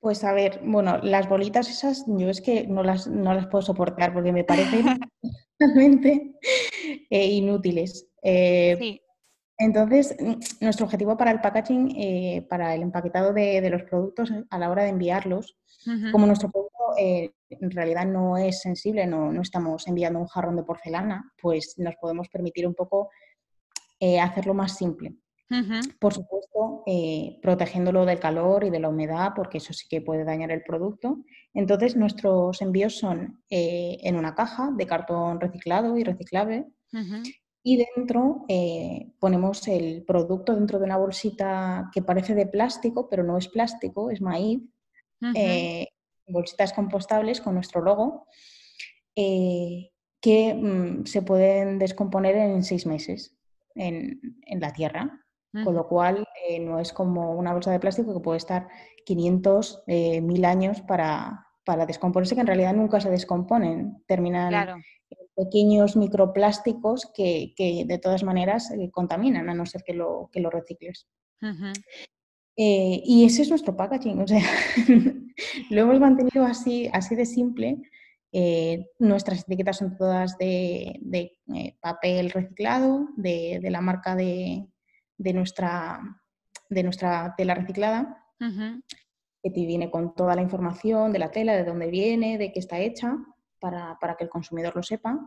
[0.00, 3.60] Pues a ver, bueno, las bolitas esas yo es que no las, no las puedo
[3.60, 4.98] soportar porque me parecen
[5.58, 6.32] realmente
[7.10, 8.08] eh, inútiles.
[8.22, 9.02] Eh, sí.
[9.58, 10.16] Entonces,
[10.60, 14.84] nuestro objetivo para el packaging, eh, para el empaquetado de, los productos a la hora
[14.84, 15.58] de enviarlos,
[16.12, 20.62] como nuestro producto en realidad no es sensible, no, no, estamos enviando un jarrón de
[20.62, 23.10] porcelana, pues nos podemos permitir un poco
[24.00, 25.14] eh, hacerlo más simple.
[25.98, 30.24] Por supuesto, eh, protegiéndolo del calor y de la humedad, porque eso sí que puede
[30.24, 31.24] dañar el producto.
[31.54, 36.66] Entonces, nuestros envíos son eh, en una caja de cartón reciclado y reciclable.
[37.62, 38.44] Y dentro
[39.18, 44.10] ponemos el producto dentro de una bolsita que parece de plástico, pero no es plástico,
[44.10, 44.60] es maíz.
[46.26, 48.26] bolsitas compostables con nuestro logo,
[49.14, 53.37] que mm, se pueden descomponer en seis meses
[53.74, 54.20] en,
[54.60, 55.24] la Tierra,
[55.64, 58.68] con lo cual eh, no es como una bolsa de plástico que puede estar
[59.04, 65.28] 500, eh, 1000 años para, para, descomponerse, que en realidad nunca se descomponen, terminan en
[65.34, 70.40] pequeños microplásticos que, que de todas maneras eh, contaminan, a no ser que lo, que
[70.40, 71.08] lo recicles.
[72.60, 74.42] Eh, y ese es nuestro packaging, o sea,
[75.70, 77.80] lo hemos mantenido así, así de simple
[78.30, 84.68] eh, nuestras etiquetas son todas de, eh, papel reciclado, de, la marca de,
[85.18, 86.00] nuestra,
[86.68, 91.64] de nuestra tela reciclada, que te viene con toda la información de la tela, de
[91.64, 93.16] dónde viene, de qué está hecha,
[93.60, 95.18] para, que el consumidor lo sepa.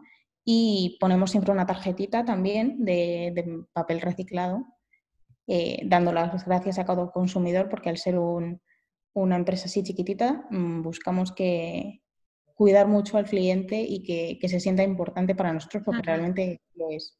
[0.44, 4.66] Y ponemos siempre una tarjetita también de, papel reciclado,
[5.48, 10.84] eh, dando las gracias a cada consumidor, porque al ser una empresa así chiquitita, mm,
[10.84, 12.02] buscamos que,
[12.62, 17.18] cuidar mucho al cliente y que, se sienta importante para nosotros porque realmente lo es.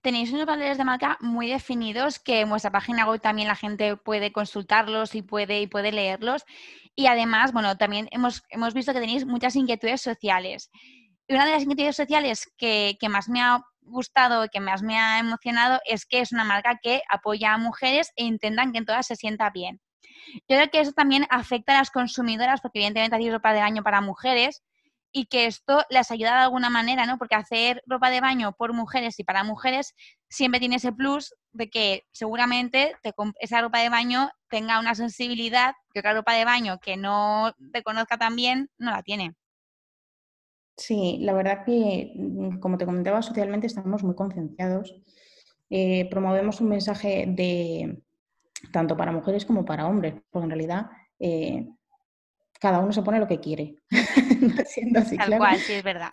[0.00, 3.98] Tenéis unos valores de marca muy definidos que en vuestra página web también la gente
[3.98, 6.46] puede consultarlos y puede, y puede leerlos.
[6.96, 10.70] Y además, bueno, también hemos, hemos visto que tenéis muchas inquietudes sociales.
[11.28, 14.98] Y una de las inquietudes sociales que, que más me ha gustado, que más me
[14.98, 18.86] ha emocionado, es que es una marca que apoya a mujeres e intentan que en
[18.86, 19.82] todas se sienta bien.
[20.48, 23.82] Yo creo que eso también afecta a las consumidoras, porque evidentemente hay ropa de baño
[23.82, 24.62] para mujeres
[25.16, 27.18] y que esto les ayuda de alguna manera, ¿no?
[27.18, 29.94] Porque hacer ropa de baño por mujeres y para mujeres
[30.28, 32.96] siempre tiene ese plus de que seguramente
[33.38, 37.84] esa ropa de baño tenga una sensibilidad que otra ropa de baño que no te
[37.84, 39.34] conozca tan bien no la tiene.
[40.76, 44.96] Sí, la verdad que, mm, como te comentaba, socialmente estamos muy concienciados.
[45.70, 48.02] Eh, promovemos un mensaje de,
[48.72, 51.68] tanto para mujeres como para hombres, porque en realidad eh,
[52.60, 53.76] cada uno se pone lo que quiere.
[54.66, 56.10] Siendo así, Tal cual, sí, es verdad.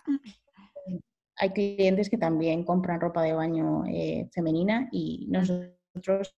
[1.36, 6.36] Hay clientes que también compran ropa de baño eh, femenina y nosotros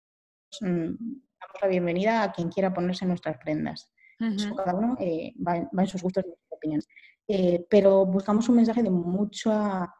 [0.61, 3.91] mm, damos la bienvenida a quien quiera ponerse nuestras prendas.
[4.57, 6.89] cada uno eh, va, en sus gustos y sus opiniones.
[7.69, 9.93] pero buscamos un mensaje de mucha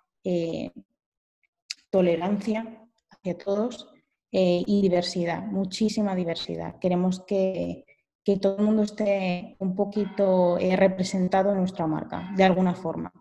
[1.91, 3.94] tolerancia hacia todos
[4.37, 6.81] eh, y diversidad, muchísima diversidad.
[6.81, 7.85] Queremos que,
[8.25, 13.13] que, todo el mundo esté un poquito eh, representado en nuestra marca, de alguna forma.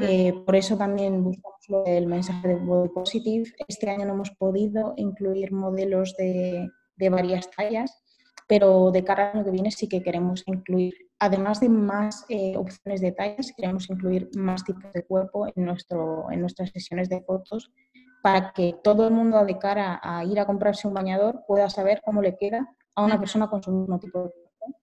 [0.00, 3.52] Eh, por eso también buscamos el mensaje de Body Positive.
[3.68, 8.02] Este año no hemos podido incluir modelos de, de varias tallas,
[8.46, 12.24] pero de cara al año que viene sí que queremos incluir, además de más
[12.56, 17.20] opciones de tallas, queremos incluir más tipos de cuerpo en, nuestro, en nuestras sesiones de
[17.20, 17.70] fotos
[18.22, 22.00] para que todo el mundo de cara a ir a comprarse un bañador pueda saber
[22.04, 24.80] cómo le queda a una persona con su mismo tipo de cuerpo.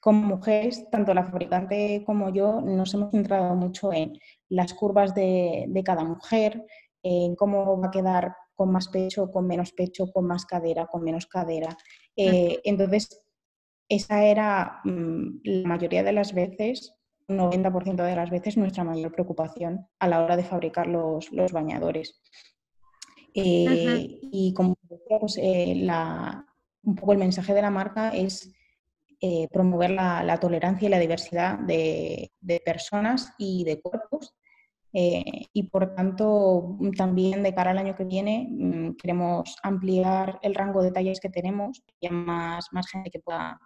[0.00, 5.68] Como mujeres, tanto la fabricante como yo nos hemos centrado mucho en las curvas de,
[5.84, 6.64] cada mujer,
[7.02, 11.02] en cómo va a quedar con más pecho, con menos pecho, con más cadera, con
[11.02, 11.76] menos cadera.
[12.14, 13.22] Eh, entonces,
[13.88, 16.95] esa era mm, la mayoría de las veces,
[17.28, 22.20] 90% de las veces, nuestra mayor preocupación a la hora de fabricar los, bañadores.
[23.34, 25.86] Eh, y como decía, pues, eh,
[26.82, 28.52] un poco el mensaje de la marca es
[29.20, 32.30] eh, promover la, tolerancia y la diversidad de,
[32.64, 34.34] personas y de cuerpos.
[34.92, 40.82] y por tanto, también de cara al año que viene, mm, queremos ampliar el rango
[40.82, 43.60] de tallas que tenemos, y más, más gente que pueda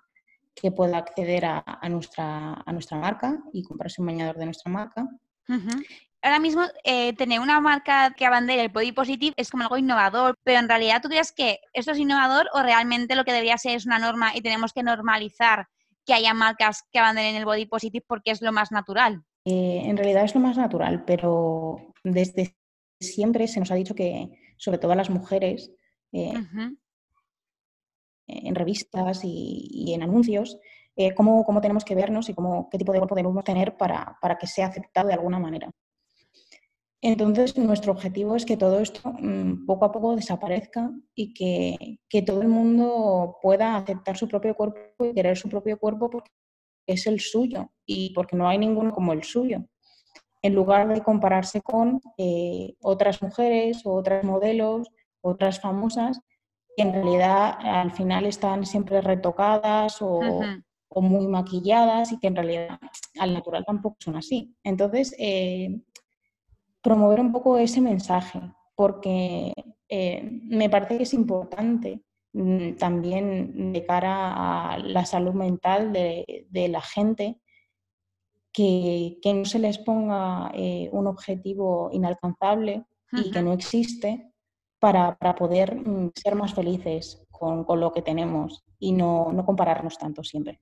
[0.55, 5.09] que pueda acceder a, nuestra, a nuestra marca y comprarse un bañador de nuestra marca.
[6.23, 10.35] Ahora mismo, eh, tener una marca que abandere el body positive es como algo innovador,
[10.45, 13.77] pero en realidad, ¿tú crees que esto es innovador o realmente lo que debería ser
[13.77, 15.69] es una norma y tenemos que normalizar
[16.05, 19.23] que haya marcas que abanderen el body positive porque es lo más natural?
[19.47, 22.55] Eh, en realidad es lo más natural, pero desde
[23.01, 25.73] siempre se nos ha dicho que, sobre todo a las mujeres,
[26.13, 26.35] eh,
[28.31, 30.59] en revistas y, en anuncios,
[30.97, 34.47] eh, cómo, tenemos que vernos y cómo, qué tipo de cuerpo debemos tener para, que
[34.47, 35.71] sea aceptado de alguna manera.
[37.03, 42.43] Entonces, nuestro objetivo es que todo esto mm, poco a poco desaparezca y que, todo
[42.43, 46.31] el mundo pueda aceptar su propio cuerpo y querer su propio cuerpo porque
[46.87, 49.65] es el suyo y porque no hay ninguno como el suyo.
[50.43, 54.89] En lugar de compararse con eh, otras mujeres o otras modelos,
[55.23, 56.21] otras famosas,
[56.77, 60.21] en realidad al final están siempre retocadas o,
[60.97, 62.79] muy maquilladas y que en realidad
[63.19, 64.55] al natural tampoco son así.
[64.65, 65.81] Entonces, eh,
[66.83, 68.41] promover un poco ese mensaje,
[68.75, 69.53] porque
[69.89, 72.03] eh, me parece que es importante
[72.33, 77.41] mm, también de cara a la salud mental de, la gente
[78.53, 84.30] que, no se les ponga eh, un objetivo inalcanzable y que no existe
[84.81, 90.59] para, poder mm, ser más felices con, lo que tenemos y no, compararnos tanto siempre.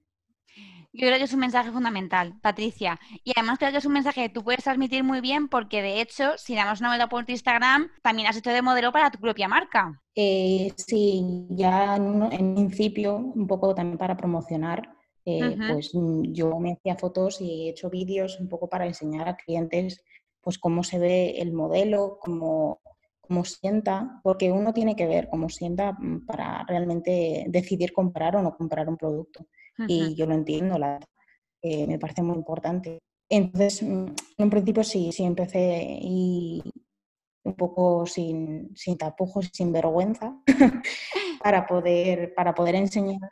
[0.92, 2.98] Yo creo que es un mensaje fundamental, Patricia.
[3.22, 6.00] Y además creo que es un mensaje que tú puedes transmitir muy bien porque, de
[6.00, 9.18] hecho, si damos una vuelta por tu Instagram, también has hecho de modelo para tu
[9.18, 10.02] propia marca.
[10.14, 14.90] Eh, sí, ya en, principio, un poco también para promocionar,
[15.24, 19.28] eh, pues mm, yo me hacía fotos y he hecho vídeos un poco para enseñar
[19.28, 20.02] a clientes
[20.40, 22.80] pues cómo se ve el modelo, cómo,
[23.28, 28.42] cómo sienta, porque uno tiene que ver cómo sienta mm, para realmente decidir comprar o
[28.42, 29.46] no comprar un producto.
[29.86, 30.98] Y yo lo entiendo, la,
[31.62, 32.98] eh, me parece muy importante.
[33.28, 34.06] Entonces, mm,
[34.38, 36.62] en un principio sí, sí empecé y
[37.44, 40.36] un poco sin, sin tapujos, sin vergüenza,
[41.42, 43.30] para, poder, para poder enseñar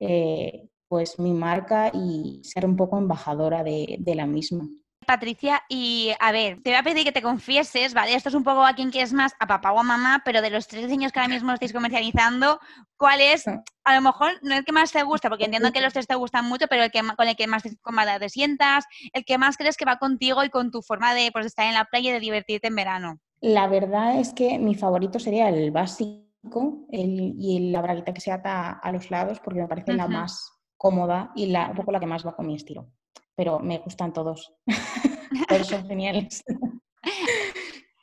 [0.00, 4.68] eh, pues mi marca y ser un poco embajadora de, de la misma.
[5.06, 8.14] Patricia, y a ver, te voy a pedir que te confieses, ¿vale?
[8.14, 10.50] Esto es un poco a quien quieres más, a papá o a mamá, pero de
[10.50, 12.60] los tres diseños que ahora mismo estáis comercializando,
[12.96, 15.92] ¿cuál es, a lo mejor, no el que más te gusta, porque entiendo que los
[15.92, 19.38] tres te gustan mucho, pero el que con el que más te, sientas, el que
[19.38, 22.10] más crees que va contigo y con tu forma de pues, estar en la playa
[22.10, 23.18] y de divertirte en verano?
[23.40, 28.72] La verdad es que mi favorito sería el básico y la braguita que se ata
[28.72, 32.06] a los lados, porque me parece la más cómoda y la, un poco la que
[32.06, 32.90] más va con mi estilo
[33.36, 34.52] pero me gustan todos.
[35.48, 36.42] todos son geniales.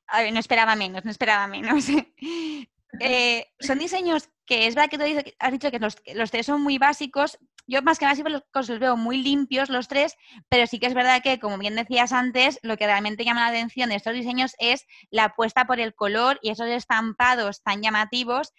[0.08, 1.88] A ver, no esperaba menos, no esperaba menos.
[3.00, 6.62] Eh, son diseños que es verdad que tú has dicho que los, los, tres son
[6.62, 7.40] muy básicos.
[7.66, 10.16] Yo más que básicos los, los veo muy limpios los tres,
[10.48, 13.48] pero sí que es verdad que, como bien decías antes, lo que realmente llama la
[13.48, 18.54] atención de estos diseños es la apuesta por el color y esos estampados tan llamativos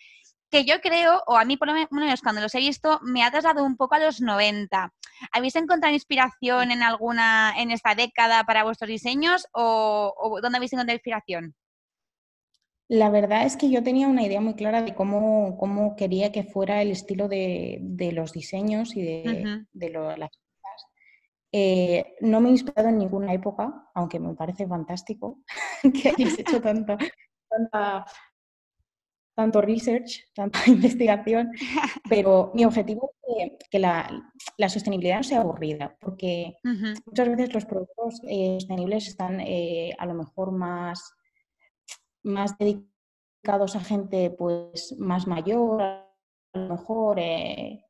[0.54, 3.30] que yo creo, o a mí por lo menos cuando los he visto, me ha
[3.32, 4.92] trasladado un poco a los 90.
[5.32, 10.94] ¿Habéis encontrado inspiración en alguna, en esta década para vuestros diseños o, dónde habéis encontrado
[10.94, 11.56] inspiración?
[12.86, 16.44] La verdad es que yo tenía una idea muy clara de cómo, cómo quería que
[16.44, 17.80] fuera el estilo de,
[18.12, 20.86] los diseños y de, las cosas.
[21.50, 25.40] Eh, no me he inspirado en ninguna época, aunque me parece fantástico
[25.82, 26.60] que hayáis hecho
[27.48, 28.06] tanta,
[29.34, 31.50] tanto research, tanta investigación,
[32.08, 34.08] pero mi objetivo es que, la,
[34.68, 36.56] sostenibilidad no sea aburrida, porque
[37.06, 41.12] muchas veces los productos eh, sostenibles están eh, a lo mejor más,
[42.22, 46.06] más dedicados a gente pues, más mayor, a
[46.54, 47.84] lo mejor eh,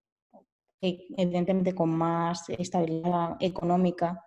[0.81, 4.23] evidentemente con más estabilidad económica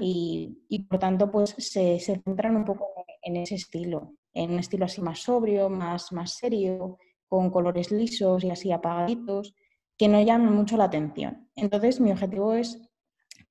[0.00, 2.86] y, por tanto pues se, se centran un poco
[3.22, 4.12] en ese estilo.
[4.36, 9.54] En un estilo así más sobrio, más, más serio, con colores lisos y así apagaditos,
[9.98, 11.48] que no llamen mucho la atención.
[11.56, 12.80] Entonces, mi objetivo es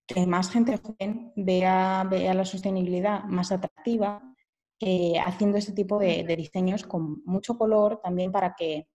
[0.05, 4.21] que más gente joven vea, vea la sostenibilidad más atractiva,
[4.79, 8.87] eh, haciendo este tipo de, diseños con mucho color, también para que,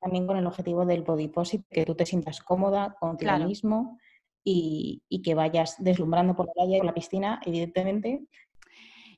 [0.00, 3.98] también con el objetivo del body positive, que tú te sientas cómoda contigo mismo
[4.42, 8.26] y, y, que vayas deslumbrando por la playa y por la piscina, evidentemente,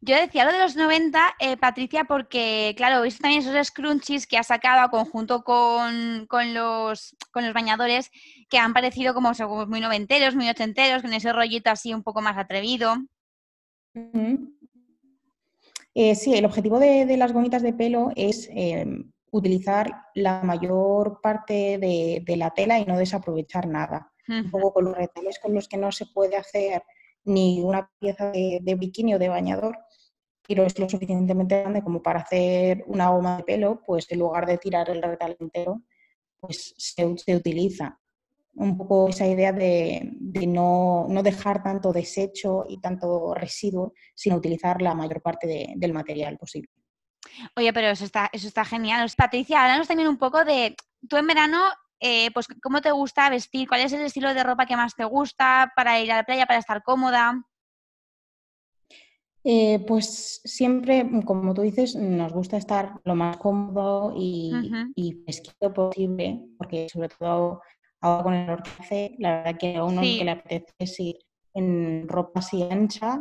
[0.03, 4.39] yo decía lo de los 90, eh, Patricia, porque, claro, visto también esos scrunchies que
[4.39, 8.11] ha sacado a conjunto con, los, con los bañadores
[8.49, 9.33] que han parecido como,
[9.67, 12.97] muy noventeros, muy ochenteros, con ese rollito así un poco más atrevido.
[15.95, 18.87] Eh, sí, el objetivo de, las gomitas de pelo es eh,
[19.33, 24.13] utilizar la mayor parte de, la tela y no desaprovechar nada.
[24.29, 26.85] Un poco con los retales con los que no se puede hacer
[27.25, 29.77] ni una pieza de, de bikini o de bañador,
[30.51, 34.47] pero es lo suficientemente grande como para hacer una goma de pelo, pues en lugar
[34.47, 35.83] de tirar el retal entero,
[36.41, 38.01] pues se, utiliza.
[38.55, 40.11] Un poco esa idea de,
[40.49, 46.69] no, dejar tanto desecho y tanto residuo, sino utilizar la mayor parte del material posible.
[47.55, 49.09] Oye, pero eso está, eso está genial.
[49.17, 50.75] Patricia, háblanos también un poco de,
[51.09, 51.63] tú en verano,
[52.01, 55.05] eh, pues cómo te gusta vestir, cuál es el estilo de ropa que más te
[55.05, 57.41] gusta para ir a la playa, para estar cómoda.
[59.43, 64.53] Eh, pues siempre, como tú dices, nos gusta estar lo más cómodo y,
[65.25, 67.63] fresquito posible, porque sobre todo
[68.03, 71.19] ahora con el hace, la verdad que a uno que le apetece ir
[71.55, 73.21] en ropa así ancha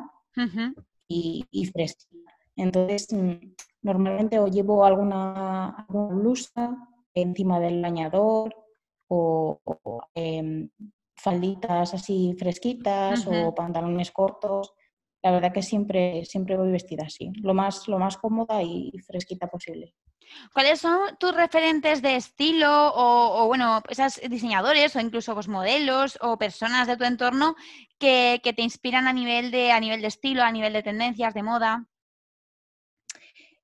[1.07, 2.33] y, y fresquita.
[2.55, 6.75] Entonces, mm, normalmente o llevo alguna, blusa
[7.13, 8.53] encima del bañador
[9.07, 9.59] o,
[10.13, 10.69] em,
[11.15, 14.73] falditas así fresquitas o pantalones cortos
[15.21, 19.47] la verdad que siempre, siempre voy vestida así, lo más, lo más cómoda y fresquita
[19.47, 19.93] posible.
[20.53, 26.37] ¿Cuáles son tus referentes de estilo o, bueno, esas diseñadores o incluso pues, modelos o
[26.37, 27.55] personas de tu entorno
[27.97, 31.43] que, te inspiran a nivel, de, a nivel de estilo, a nivel de tendencias, de
[31.43, 31.87] moda?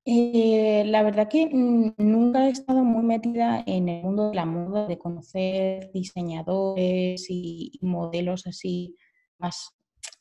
[0.08, 4.88] Eh, la verdad que nunca he estado muy metida en el mundo de la moda,
[4.88, 8.96] de conocer diseñadores y, y modelos así
[9.40, 9.76] más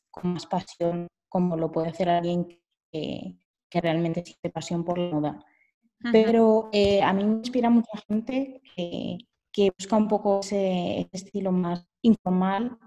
[0.09, 2.47] con más pasión como lo puede hacer alguien
[2.89, 3.35] que,
[3.69, 5.45] realmente siente pasión por la moda.
[6.13, 11.85] Pero eh, a mí me inspira mucha gente que, busca un poco ese, estilo más
[12.03, 12.77] informal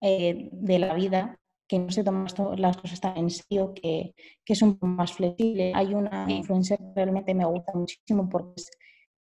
[0.00, 2.24] eh, de la vida, que no se toma
[2.56, 4.14] las cosas tan en serio, que,
[4.46, 5.72] es un poco más flexible.
[5.74, 8.70] Hay una influencia que realmente me gusta muchísimo porque es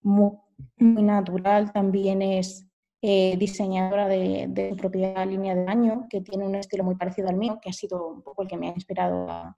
[0.02, 0.38] muy,
[0.78, 2.66] natural, también es
[3.02, 7.38] eh, diseñadora de, su propia línea de baño, que tiene un estilo muy parecido al
[7.38, 9.58] mío, que ha sido un poco el que me ha inspirado a,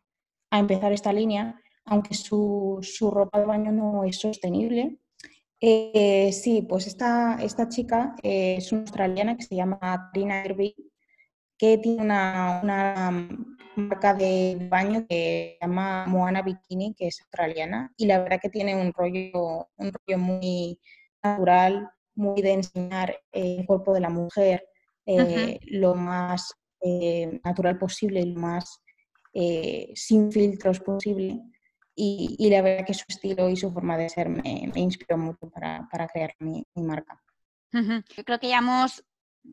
[0.52, 4.98] empezar esta línea, aunque su, ropa de baño no es sostenible.
[5.60, 10.76] Eh, sí, pues esta, esta chica eh, es una australiana que se llama Trina Irby,
[11.58, 12.62] que tiene una,
[13.76, 18.50] marca de baño que se llama Moana Bikini, que es australiana, y la verdad que
[18.50, 20.80] tiene un rollo, un rollo muy
[21.24, 24.66] natural, muy de enseñar el cuerpo de la mujer
[25.06, 28.82] eh, lo más eh, natural posible y lo más
[29.34, 31.40] eh, sin filtros posible.
[31.94, 35.88] Y, la verdad que su estilo y su forma de ser me, inspiró mucho para,
[36.12, 37.22] crear mi, marca.
[37.72, 39.04] Yo creo que ya hemos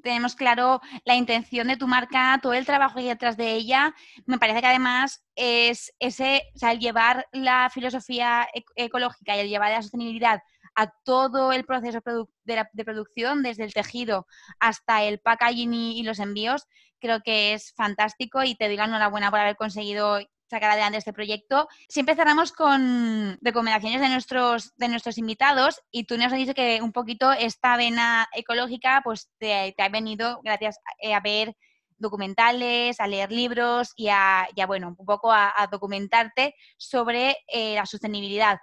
[0.03, 3.95] tenemos claro la intención de tu marca, todo el trabajo que hay detrás de ella.
[4.27, 9.49] Me parece que además es ese, o sea, el llevar la filosofía ecológica y el
[9.49, 10.43] llevar la sostenibilidad
[10.79, 11.99] a todo el proceso
[12.45, 14.29] de, producción, desde el tejido
[14.61, 16.69] hasta el packaging y, los envíos,
[17.01, 21.13] creo que es fantástico y te doy la enhorabuena por haber conseguido sacar adelante este
[21.13, 21.67] proyecto.
[21.89, 26.81] Siempre cerramos con recomendaciones de nuestros, de nuestros invitados y tú nos has dicho que
[26.81, 30.79] un poquito esta vena ecológica pues te, ha venido gracias
[31.13, 31.57] a, ver
[31.97, 38.61] documentales, a leer libros y a, bueno, un poco a, documentarte sobre eh, la sostenibilidad.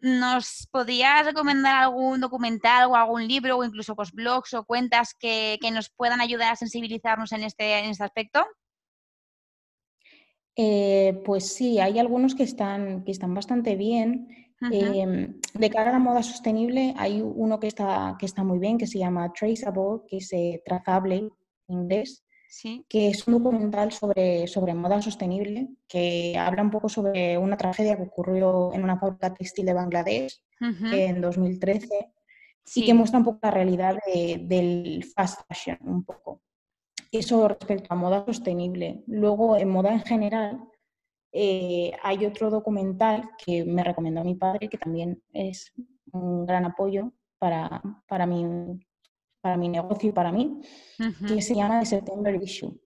[0.00, 5.58] ¿Nos podrías recomendar algún documental o algún libro o incluso pues, blogs o cuentas que,
[5.72, 8.46] nos puedan ayudar a sensibilizarnos en este, en este aspecto?
[10.56, 14.28] Eh, pues sí, hay algunos que están, que están bastante bien.
[14.72, 18.76] Em, de cara a la moda sostenible, hay uno que está, que está muy bien,
[18.76, 21.30] que se llama Traceable, que es eh, trazable en
[21.68, 22.24] inglés,
[22.88, 27.96] que es un documental sobre, sobre moda sostenible, que habla un poco sobre una tragedia
[27.96, 31.88] que ocurrió en una fábrica textil de Bangladesh en 2013
[32.74, 36.42] y que muestra un poco la realidad del fast fashion, un poco.
[37.10, 39.02] Eso respecto a moda sostenible.
[39.06, 40.60] Luego, en moda en general,
[41.32, 45.72] eh, hay otro documental que me recomendó mi padre, que también es
[46.12, 48.44] un gran apoyo para, para, mi,
[49.48, 50.60] para mi negocio y para mí,
[51.26, 52.78] que se llama The September Issue,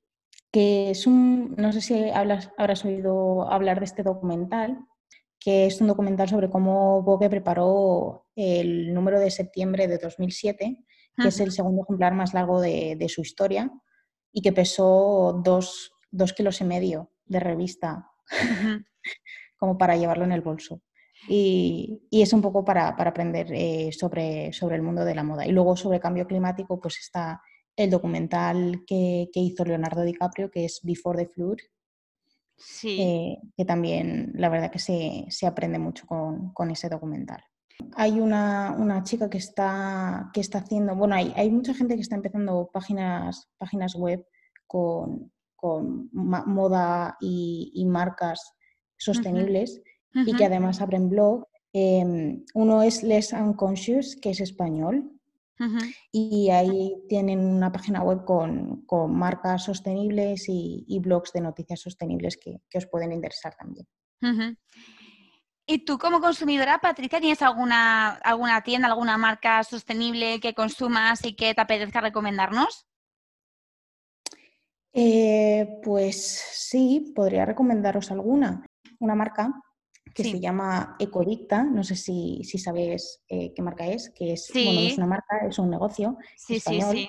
[0.53, 4.79] que es un, no sé si hablas, habrás oído hablar de este documental,
[5.41, 10.85] que es un documental sobre cómo Vogue preparó el número de septiembre de 2007,
[11.17, 13.69] que es el segundo ejemplar más largo de, de su historia
[14.31, 18.09] y que pesó dos, dos kilos y medio de revista
[19.57, 20.81] como para llevarlo en el bolso.
[21.29, 25.47] Y, es un poco para, aprender eh, sobre, sobre el mundo de la moda.
[25.47, 27.41] Y luego sobre cambio climático, pues está
[27.77, 31.59] el documental que, hizo Leonardo DiCaprio, que es Before the Flood,
[32.57, 33.01] sí.
[33.01, 37.43] Eh, que también la verdad que se, aprende mucho con, ese documental.
[37.97, 42.17] Hay una, chica que está, que está haciendo, bueno, hay, hay, mucha gente que está
[42.17, 44.27] empezando páginas, páginas web
[44.67, 48.55] con, con moda y, marcas
[48.97, 49.81] sostenibles
[50.15, 51.47] y que además abren blog.
[51.73, 55.11] Em, uno es Les Unconscious, que es español,
[56.11, 62.61] y ahí tienen una página web con, marcas sostenibles y, blogs de noticias sostenibles que,
[62.77, 63.87] os pueden interesar también.
[65.67, 71.35] ¿Y tú como consumidora, Patricia, tienes alguna, alguna tienda, alguna marca sostenible que consumas y
[71.35, 72.87] que te apetezca recomendarnos?
[74.93, 78.67] Eh, pues sí, podría recomendaros alguna.
[78.99, 79.53] Una marca
[80.15, 84.51] que se llama Ecodicta, no sé si, si sabéis eh, qué marca es, que es,
[84.53, 86.17] bueno, es una marca, es un negocio
[86.49, 87.09] español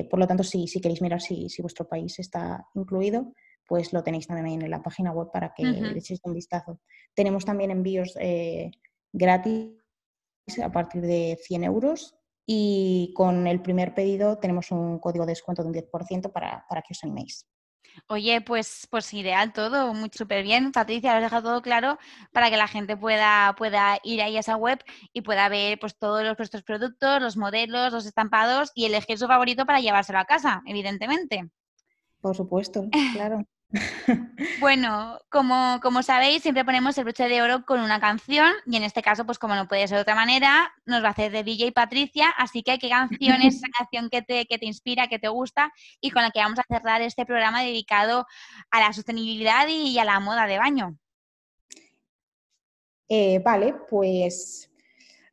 [0.10, 3.34] por lo tanto, si, si queréis mirar si, vuestro país está incluido,
[3.68, 6.80] pues lo tenéis también en la página web para que le echéis un vistazo.
[7.14, 8.18] Tenemos también envíos
[9.14, 9.74] gratis
[10.58, 12.16] a partir de 100 euros
[12.52, 16.82] y con el primer pedido tenemos un código de descuento de un 10% para, para
[16.82, 17.48] que os animéis.
[18.08, 20.72] Oye, pues, pues ideal todo, muy súper bien.
[20.72, 21.98] Patricia, lo deja todo claro
[22.32, 24.80] para que la gente pueda, pueda ir ahí a esa web
[25.14, 29.28] y pueda ver pues todos los, vuestros productos, los modelos, los estampados y elegir su
[29.28, 31.50] favorito para llevárselo a casa, evidentemente.
[32.22, 33.46] Por supuesto, claro.
[34.60, 38.84] Bueno, como, como, sabéis, siempre ponemos el broche de oro con una canción y en
[38.84, 41.44] este caso, pues como no puede ser de otra manera, nos va a hacer de
[41.44, 45.20] DJ Patricia, así que ¿qué canción es esa canción que te, que te inspira, que
[45.20, 48.26] te gusta y con la que vamos a cerrar este programa dedicado
[48.72, 50.98] a la sostenibilidad y a la moda de baño?
[53.08, 54.70] Eh, vale, pues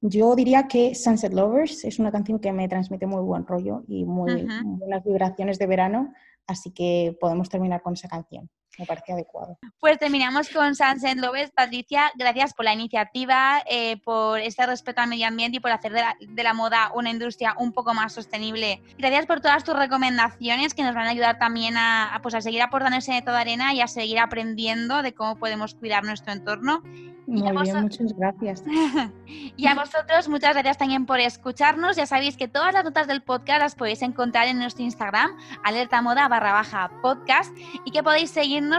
[0.00, 4.04] yo diría que Sunset Lovers es una canción que me transmite muy buen rollo y
[4.04, 6.12] muy buenas vibraciones de verano,
[6.46, 8.50] así que podemos terminar con esa canción.
[8.78, 9.58] Me parece adecuado.
[9.80, 11.50] Pues terminamos con Sunset Lovers.
[11.52, 15.92] Patricia, gracias por la iniciativa, eh, por este respeto al medio ambiente y por hacer
[15.92, 18.82] de la, moda una industria un poco más sostenible.
[18.98, 22.62] Gracias por todas tus recomendaciones que nos van a ayudar también a, pues a seguir
[22.62, 26.82] aportando ese neto de arena y a seguir aprendiendo de cómo podemos cuidar nuestro entorno
[27.26, 28.62] muy bien, muchas gracias.
[29.56, 31.96] y a vosotros, muchas gracias también por escucharnos.
[31.96, 36.00] Ya sabéis que todas las notas del podcast las podéis encontrar en nuestro Instagram, alerta
[36.02, 37.52] moda barra baja podcast,
[37.84, 38.36] y que podéis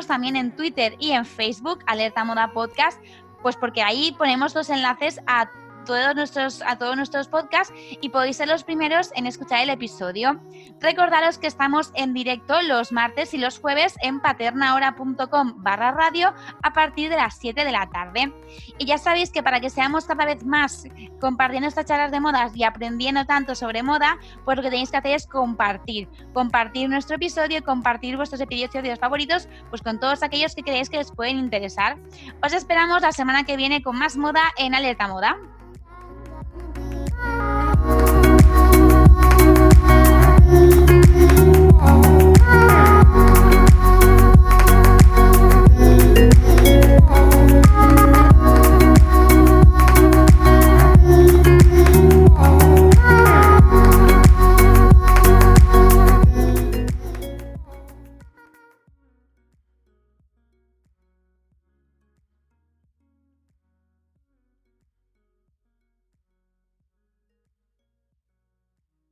[0.08, 3.02] también en Twitter y en Facebook, alerta moda podcast,
[3.42, 5.50] pues porque ahí ponemos los enlaces a
[5.88, 10.40] todos nuestros, a todos nuestros podcasts y podéis ser los primeros en escuchar el episodio.
[10.80, 16.74] Recordaros que estamos en directo los martes y los jueves en paternahora.com barra radio a
[16.74, 18.32] partir de las 7 de la tarde.
[18.78, 20.84] Y ya sabéis que para que seamos cada vez más
[21.20, 24.98] compartiendo estas charlas de modas y aprendiendo tanto sobre moda, pues lo que tenéis que
[24.98, 26.08] hacer es compartir.
[26.34, 31.12] Compartir nuestro episodio compartir vuestros episodios favoritos pues con todos aquellos que creéis que les
[31.12, 31.98] pueden interesar.
[32.44, 35.38] Os esperamos la semana que viene con más moda en Alerta Moda.
[37.18, 37.97] Música